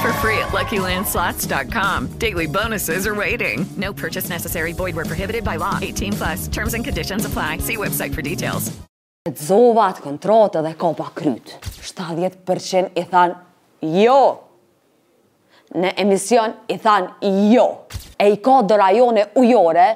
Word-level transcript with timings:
for 0.00 0.12
free 0.24 0.38
at 0.40 0.48
LuckyLandSlots.com. 0.48 2.08
Daily 2.18 2.46
bonuses 2.46 3.06
are 3.06 3.14
waiting. 3.14 3.64
No 3.76 3.92
purchase 3.92 4.28
necessary. 4.28 4.72
Void 4.72 4.96
where 4.96 5.04
prohibited 5.04 5.44
by 5.44 5.56
law. 5.56 5.78
18 5.80 6.12
plus. 6.12 6.48
Terms 6.48 6.74
and 6.74 6.84
conditions 6.84 7.24
apply. 7.24 7.58
See 7.58 7.76
website 7.76 8.12
for 8.14 8.22
details. 8.22 8.72
Zovat, 9.34 10.00
kontrote 10.00 10.62
dhe 10.62 10.74
kopa 10.76 11.04
kryt. 11.14 11.58
70% 11.62 12.96
i 12.96 13.02
than 13.10 13.34
jo. 13.80 14.20
Në 15.76 15.90
emision 16.02 16.54
i 16.74 16.78
than 16.82 17.06
jo. 17.52 17.66
E 18.20 18.32
i 18.32 18.40
ka 18.42 18.62
dëra 18.66 18.88
jone 18.96 19.26
ujore 19.40 19.86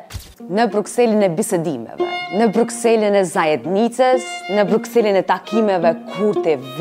në 0.45 0.67
Bruxellin 0.71 1.25
e 1.27 1.31
bisedimeve, 1.33 2.07
në 2.39 2.51
Bruxellin 2.55 3.17
e 3.21 3.25
zajednicës, 3.29 4.29
në 4.53 4.65
Bruxellin 4.69 5.17
e 5.21 5.25
takimeve 5.29 5.93
kurti 6.17 6.57
të 6.57 6.73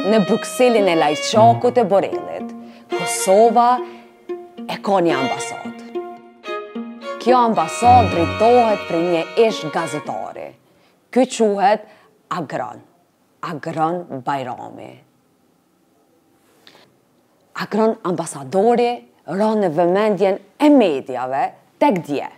në 0.00 0.20
Bruxellin 0.24 0.88
e 0.88 0.94
lajqokut 0.96 1.76
e 1.76 1.84
Borellit, 1.90 2.52
Kosova 2.88 3.74
e 4.24 4.76
ka 4.82 5.00
një 5.04 5.12
ambasad. 5.16 5.80
Kjo 7.20 7.34
ambasad 7.50 8.08
drejtohet 8.14 8.86
për 8.88 8.96
një 9.04 9.24
ish 9.44 9.66
gazetari. 9.74 10.46
Ky 11.12 11.26
quhet 11.34 11.84
Agron. 12.32 12.80
Agron 13.50 14.00
Bajrami. 14.24 14.90
Agron 17.60 17.92
ambasadori 18.08 18.90
rënë 19.28 19.64
në 19.66 19.70
vëmendjen 19.76 20.38
e 20.64 20.70
medjave 20.72 21.44
tek 21.80 22.00
dje. 22.06 22.30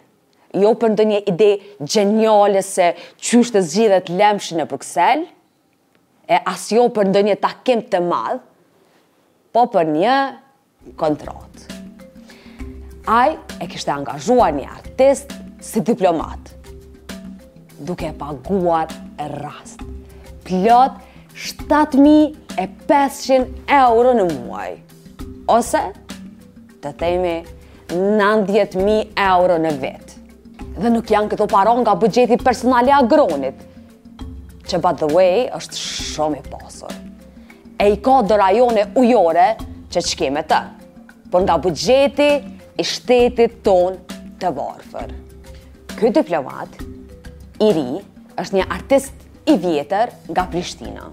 Jo 0.58 0.74
për 0.76 0.94
ndonjë 0.96 1.22
ide 1.30 1.52
gjeniale 1.80 2.62
se 2.66 2.90
çështë 3.22 3.62
zgjidhet 3.70 4.10
lëmshi 4.12 4.58
në 4.58 4.66
Bruxelles, 4.70 5.30
e 6.30 6.36
asjo 6.46 6.84
për 6.94 7.06
një 7.22 7.34
takim 7.42 7.80
të 7.92 7.98
madhë, 8.06 8.38
po 9.52 9.64
për 9.72 9.86
një 9.90 10.16
kontrat. 10.96 11.64
Ai 13.10 13.32
e 13.60 13.66
kishte 13.70 13.90
angazhuar 13.94 14.52
një 14.54 14.66
artist 14.70 15.34
si 15.62 15.80
diplomat, 15.82 16.52
duke 17.82 18.12
paguar 18.20 18.86
e 19.18 19.26
rast. 19.42 19.82
Plot 20.46 20.92
7500 21.34 23.46
euro 23.80 24.12
në 24.20 24.24
muaj. 24.36 24.70
Ose 25.50 25.82
të 26.82 26.90
themi 27.00 27.34
90000 27.90 29.18
euro 29.26 29.56
në 29.62 29.70
vit. 29.82 30.06
Dhe 30.78 30.88
nuk 30.94 31.10
janë 31.12 31.28
këto 31.34 31.46
paron 31.52 31.80
nga 31.84 31.96
buxheti 32.00 32.36
personal 32.40 32.86
i 32.88 32.94
agronit 32.96 33.71
që 34.72 34.80
by 34.80 34.92
the 34.96 35.08
way 35.12 35.48
është 35.56 35.80
shumë 35.84 36.40
i 36.40 36.46
pasur. 36.48 36.92
E 37.82 37.88
i 37.94 37.98
ka 38.04 38.20
do 38.30 38.38
rajone 38.40 38.86
ujore 39.00 39.48
që 39.92 40.02
qkime 40.08 40.42
të, 40.48 40.60
për 41.32 41.44
nga 41.44 41.56
bugjeti 41.64 42.30
i 42.80 42.86
shtetit 42.88 43.58
ton 43.66 43.98
të 44.40 44.52
varfër. 44.56 45.12
Ky 45.98 46.12
diplomat, 46.20 46.80
i 47.66 47.68
ri, 47.76 47.86
është 48.40 48.60
një 48.60 48.68
artist 48.78 49.48
i 49.52 49.58
vjetër 49.64 50.14
nga 50.32 50.46
Prishtina. 50.52 51.06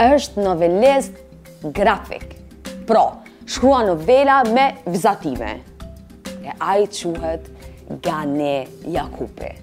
është 0.00 0.40
novelist 0.44 1.16
grafik, 1.74 2.36
pra, 2.86 3.02
shkrua 3.46 3.80
novela 3.90 4.36
me 4.46 4.68
vizatime. 4.86 5.52
E 6.46 6.52
ajë 6.70 6.86
quhet 6.96 7.54
Gane 8.06 8.50
Jakupe. 8.86 8.86
Jakupe 9.00 9.56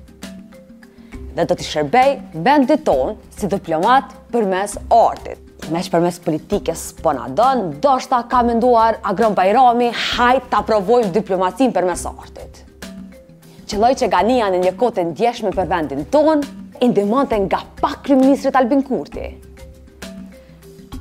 dhe 1.35 1.43
do 1.43 1.55
t'i 1.59 1.65
shërbej 1.67 2.13
vendit 2.45 2.83
ton 2.87 3.17
si 3.35 3.47
diplomat 3.51 4.13
përmes 4.31 4.77
artit. 4.95 5.41
Me 5.73 5.81
që 5.83 5.91
përmes 5.91 6.19
politikës 6.23 6.83
po 7.03 7.11
në 7.17 7.25
dënë, 7.35 7.65
do 7.83 7.95
shta 7.99 8.21
ka 8.31 8.41
menduar 8.45 8.99
Agron 9.09 9.35
Bajrami, 9.35 9.89
hajt 10.13 10.47
t'a 10.51 10.61
provojmë 10.67 11.11
diplomacin 11.15 11.73
përmes 11.75 12.05
artit. 12.11 12.61
Qëlloj 13.65 13.93
që 14.03 14.09
gani 14.13 14.37
janë 14.39 14.59
një 14.61 14.73
kote 14.79 15.03
ndjeshme 15.09 15.51
për 15.57 15.67
vendin 15.71 16.05
ton, 16.13 16.43
i 16.75 16.85
indimante 16.87 17.37
nga 17.47 17.59
pak 17.81 18.09
Ministrit 18.13 18.55
Albin 18.59 18.83
Kurti. 18.85 19.27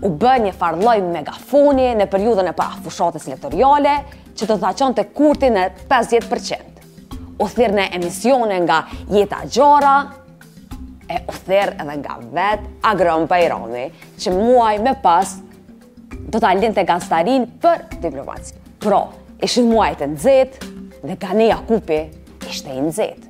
U 0.05 0.11
bë 0.21 0.35
një 0.47 0.53
farloj 0.59 0.97
megafoni 1.07 1.93
në 1.99 2.09
periudën 2.13 2.51
e 2.51 2.57
para 2.59 2.81
fushatës 2.85 3.29
elektoriale, 3.31 3.95
që 4.35 4.49
të 4.51 4.59
thaqon 4.65 4.97
të 4.99 5.07
kurti 5.15 5.53
në 5.55 5.69
50%. 5.87 6.69
U 7.43 7.47
thirë 7.51 7.75
në 7.79 7.89
emisione 7.99 8.59
nga 8.67 8.83
jeta 9.13 9.43
gjora, 9.51 9.95
e 11.15 11.25
uthir 11.31 11.71
edhe 11.79 11.95
nga 12.03 12.17
vet 12.35 12.65
Agron 12.91 13.27
Bajrami, 13.31 13.87
që 14.19 14.33
muaj 14.35 14.79
me 14.83 14.95
pas 15.03 15.37
do 16.35 16.41
të 16.41 16.47
alin 16.49 16.75
të 16.75 16.85
gastarin 16.89 17.47
për 17.63 17.85
diplomaci. 18.03 18.55
Pro, 18.83 19.03
ishë 19.47 19.63
muaj 19.69 19.93
të 20.01 20.09
nëzit 20.15 20.59
dhe 21.05 21.17
Gani 21.23 21.47
Jakupi 21.53 22.01
ishte 22.51 22.73
i 22.75 22.83
nëzit. 22.83 23.29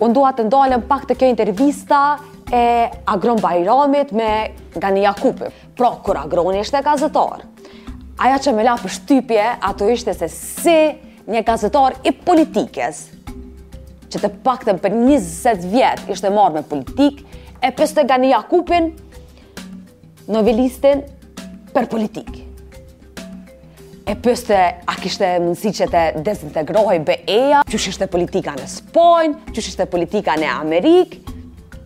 Unë 0.00 0.16
duha 0.16 0.32
të 0.34 0.48
ndalëm 0.48 0.86
pak 0.88 1.06
të 1.08 1.18
kjo 1.20 1.28
intervista 1.30 2.02
e 2.50 2.64
Agron 3.14 3.38
Bajramit 3.42 4.14
me 4.16 4.30
Gani 4.80 5.04
Jakupi. 5.06 5.52
Pro, 5.76 5.92
kur 6.04 6.18
Agroni 6.22 6.64
ishte 6.64 6.80
gazetar, 6.86 7.44
aja 8.18 8.40
që 8.46 8.56
me 8.56 8.66
la 8.66 8.74
për 8.80 8.94
shtypje, 8.98 9.46
ato 9.70 9.88
ishte 9.92 10.16
se 10.16 10.28
si 10.32 10.78
një 11.30 11.44
gazetar 11.46 12.00
i 12.08 12.14
politikës 12.26 13.04
që 14.10 14.20
të 14.24 14.30
paktën 14.44 14.78
për 14.82 14.94
20 14.96 15.64
vjetë 15.70 16.14
ishte 16.16 16.30
marrë 16.34 16.58
me 16.60 16.64
politik, 16.68 17.22
e 17.62 17.70
pështë 17.76 18.00
të 18.02 18.06
gani 18.10 18.30
Jakupin 18.32 18.90
novelistin 20.34 21.04
për 21.74 21.86
politik. 21.92 22.38
E 24.10 24.16
pështë 24.18 24.58
a 24.90 24.94
kishte 24.98 25.28
mundësi 25.44 25.70
që 25.80 25.86
të 25.92 26.04
dezintegrohej 26.26 26.98
bë 27.06 27.18
eja, 27.30 27.60
që 27.70 27.80
shishte 27.84 28.08
politika 28.10 28.56
në 28.58 28.66
Spojnë, 28.74 29.52
që 29.54 29.62
shishte 29.62 29.86
politika 29.92 30.34
në 30.40 30.48
Amerikë, 30.56 31.36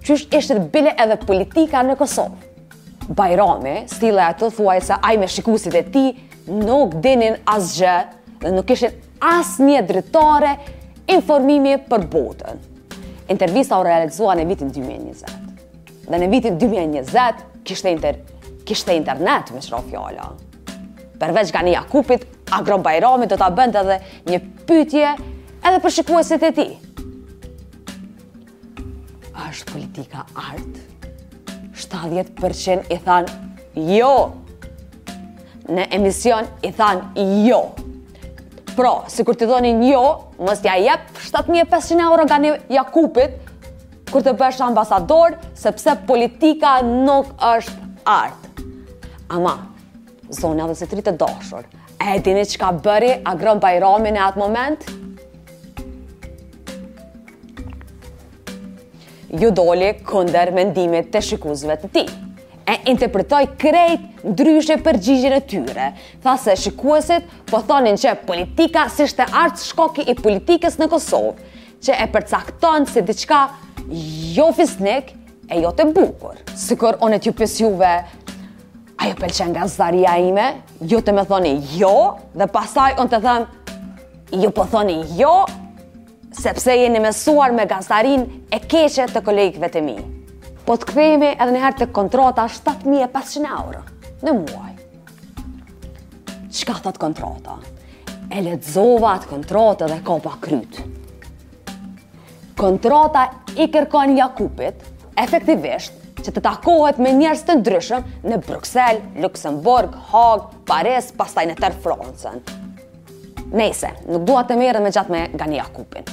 që 0.05 0.17
shishte 0.33 0.57
bile 0.73 0.95
edhe 1.01 1.19
politika 1.29 1.83
në 1.85 1.99
Kosovë. 2.01 2.53
Bajrami, 3.19 3.83
stila 3.93 4.31
e 4.33 4.39
të 4.41 4.49
thuaj 4.57 4.79
se 4.87 4.97
aj 5.05 5.19
me 5.21 5.29
shikusit 5.29 5.75
e 5.77 5.83
ti, 5.93 6.07
nuk 6.49 6.97
dinin 7.05 7.37
asgjë 7.53 7.99
dhe 8.41 8.53
nuk 8.57 8.71
ishin 8.73 8.95
as 9.21 9.59
një 9.61 9.83
dritare 9.89 10.55
informimi 11.07 11.75
për 11.89 12.07
botën. 12.11 12.61
Intervista 13.31 13.79
u 13.81 13.85
realizua 13.85 14.35
në 14.37 14.47
vitin 14.49 14.71
2020. 14.73 16.09
Dhe 16.09 16.19
në 16.21 16.31
vitin 16.33 16.59
2020 16.59 17.45
kishte 17.65 17.93
inter 17.95 18.19
kishte 18.65 18.95
internet 18.97 19.51
me 19.55 19.61
shro 19.63 19.83
fjala. 19.91 20.31
Përveç 21.21 21.51
gani 21.53 21.75
Jakupit, 21.75 22.25
Agron 22.53 22.83
Bajrami 22.85 23.27
do 23.29 23.37
ta 23.37 23.51
bënte 23.53 23.81
edhe 23.83 23.99
një 24.29 24.39
pyetje 24.69 25.11
edhe 25.13 25.83
për 25.85 25.95
shikuesit 25.99 26.43
e 26.49 26.53
tij. 26.57 26.73
Është 29.45 29.69
politika 29.73 30.25
art? 30.35 30.83
70% 31.75 32.91
i 32.95 32.99
than 33.05 33.29
jo. 33.75 34.15
Në 35.69 35.87
emision 35.97 36.49
i 36.63 36.71
than 36.77 37.01
Jo. 37.47 37.63
Pra, 38.75 39.05
si 39.07 39.23
kur 39.25 39.37
t'i 39.39 39.47
dhoni 39.47 39.71
njo, 39.79 40.31
mës 40.43 40.59
t'ja 40.65 40.73
jep 40.83 41.07
7500 41.23 42.01
euro 42.09 42.25
nga 42.27 42.41
një 42.43 42.53
Jakupit, 42.75 43.37
kur 44.11 44.25
të 44.25 44.33
bësh 44.39 44.59
ambasador, 44.67 45.37
sepse 45.59 45.95
politika 46.09 46.79
nuk 46.87 47.31
është 47.39 47.75
artë. 48.11 48.67
Ama, 49.37 49.55
zonja 50.41 50.67
dhe 50.73 50.77
se 50.81 50.89
tri 50.91 51.03
dashur, 51.07 51.69
e 52.03 52.19
dini 52.27 52.43
që 52.51 52.61
ka 52.65 52.73
bëri 52.83 53.13
agron 53.35 53.63
bajrami 53.63 54.13
në 54.17 54.27
atë 54.27 54.43
moment? 54.43 54.91
Ju 59.41 59.51
doli 59.51 59.95
kunder 60.07 60.51
mendimit 60.55 61.11
të 61.15 61.23
shikuzve 61.31 61.79
të 61.87 61.91
Ti 61.97 62.07
e 62.67 62.75
interpretoj 62.91 63.47
krejt 63.61 64.25
ndryshe 64.25 64.77
përgjigjën 64.83 65.35
e 65.37 65.41
tyre. 65.49 65.89
Tha 66.23 66.37
se 66.41 66.55
shikuesit 66.61 67.27
po 67.51 67.61
thonin 67.69 67.99
që 68.01 68.15
politika 68.27 68.87
si 68.93 69.07
shte 69.11 69.27
artë 69.29 69.63
shkoki 69.69 70.07
i 70.09 70.15
politikës 70.19 70.79
në 70.81 70.89
Kosovë, 70.93 71.35
që 71.85 71.97
e 72.01 72.07
përcakton 72.15 72.87
si 72.89 73.03
diçka 73.05 73.41
jo 74.39 74.49
fisnik 74.57 75.13
e 75.53 75.61
jo 75.61 75.73
të 75.77 75.89
bukur. 75.93 76.39
Sikur 76.57 76.97
onë 77.05 77.21
t'ju 77.27 77.35
juve, 77.61 77.95
a 78.97 79.09
jo 79.11 79.17
pëlqen 79.21 79.51
nga 79.53 79.67
zdaria 79.69 80.15
ime, 80.25 80.49
ju 80.81 81.01
të 81.05 81.13
me 81.13 81.25
thoni 81.29 81.53
jo, 81.77 81.93
dhe 82.33 82.47
pasaj 82.49 82.97
onë 83.03 83.11
të 83.13 83.21
thëmë, 83.27 83.47
ju 84.43 84.51
po 84.57 84.65
thoni 84.73 85.03
jo, 85.19 85.35
sepse 86.33 86.73
jeni 86.81 86.99
mesuar 87.01 87.53
me 87.53 87.67
gazdarin 87.71 88.25
e 88.49 88.59
keqe 88.59 89.11
të 89.13 89.21
kolegëve 89.29 89.69
të 89.77 89.85
mi 89.85 89.99
po 90.65 90.77
të 90.81 90.87
kthejme 90.91 91.33
edhe 91.35 91.53
njëherë 91.55 91.79
të 91.83 91.89
kontrata 91.95 92.47
7500 92.49 93.51
euro 93.53 93.83
në 94.25 94.35
muaj. 94.39 94.71
Çka 96.55 96.77
thot 96.85 96.97
kontrata? 97.03 97.59
E 98.33 98.41
letëzova 98.45 99.17
atë 99.19 99.29
kontrata 99.29 99.89
dhe 99.91 99.99
ka 100.07 100.17
pa 100.25 100.33
krytë. 100.45 100.85
Kontrata 102.57 103.27
i 103.61 103.67
kërkon 103.73 104.15
Jakupit, 104.17 104.81
efektivisht, 105.21 106.01
që 106.25 106.33
të 106.33 106.41
takohet 106.47 107.01
me 107.03 107.13
njerës 107.13 107.43
të 107.45 107.59
ndryshëm 107.61 108.07
në 108.31 108.39
Bruxelles, 108.47 109.05
Luxemburg, 109.21 109.99
Hag, 110.11 110.47
Paris, 110.71 111.11
pastaj 111.19 111.45
në 111.51 111.59
tërë 111.61 111.83
Fronsen. 111.85 112.41
Nese, 113.53 113.91
nuk 114.09 114.25
duha 114.25 114.47
të 114.49 114.57
mire 114.59 114.81
me 114.83 114.95
gjatë 114.95 115.13
me 115.13 115.27
Gani 115.39 115.61
Jakupin. 115.61 116.09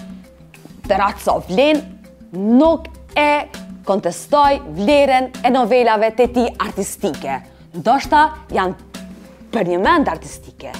Të 0.84 0.98
ratë 1.00 1.24
sovlin, 1.30 1.80
nuk 2.42 2.92
e 3.16 3.30
kontestoj 3.86 4.60
vlerën 4.78 5.32
e 5.46 5.50
novelave 5.50 6.12
të 6.18 6.26
ti 6.36 6.44
artistike. 6.68 7.40
Ndoshta 7.76 8.22
janë 8.52 9.52
për 9.52 9.70
një 9.74 9.80
mend 9.84 10.10
artistike, 10.12 10.72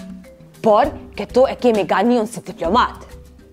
por 0.64 0.92
këtu 1.18 1.46
e 1.50 1.56
kemi 1.60 1.86
ganion 1.90 2.28
si 2.30 2.44
diplomat. 2.46 3.02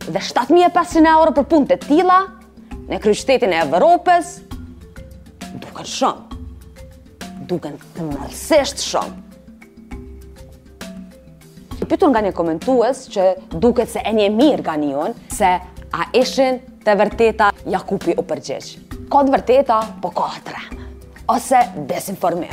Dhe 0.08 0.20
7500 0.24 1.08
euro 1.12 1.32
për 1.36 1.46
punë 1.50 1.70
të 1.72 1.78
tila, 1.86 2.18
në 2.88 3.00
kryqëtetin 3.04 3.52
e 3.56 3.62
Evropës, 3.66 4.36
duken 5.62 5.88
shumë. 5.96 6.40
Duken 7.48 7.76
të 7.96 8.06
mëllësisht 8.10 8.82
shumë. 8.84 9.24
Pytur 11.88 12.10
nga 12.12 12.20
një 12.20 12.34
komentues 12.36 13.06
që 13.14 13.30
duket 13.62 13.88
se 13.94 14.02
e 14.04 14.12
një 14.12 14.26
mirë 14.36 14.66
ganion, 14.66 15.16
se 15.32 15.48
a 15.56 16.10
eshin 16.20 16.60
të 16.84 16.98
vërteta 17.00 17.48
Jakupi 17.72 18.12
o 18.20 18.24
përgjeqë 18.28 18.87
ka 19.12 19.22
të 19.26 19.32
vërteta, 19.34 19.76
po 20.04 20.12
ka 20.16 20.28
të 20.46 20.56
ose 21.32 21.60
desinformim. 21.88 22.52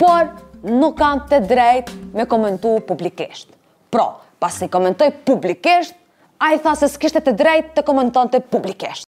Por, 0.00 0.30
nuk 0.66 0.96
kam 0.98 1.24
të 1.30 1.40
drejt 1.50 1.92
me 2.14 2.26
komentu 2.30 2.76
publikisht. 2.88 3.50
Pro, 3.92 4.06
pas 4.42 4.58
i 4.62 4.68
komentoj 4.70 5.12
publikisht, 5.28 5.94
a 6.42 6.54
i 6.56 6.62
tha 6.64 6.74
se 6.78 6.90
s'kishte 6.90 7.22
të 7.22 7.36
drejt 7.38 7.74
të 7.78 7.86
komenton 7.90 8.32
të 8.34 8.44
publikisht. 8.52 9.13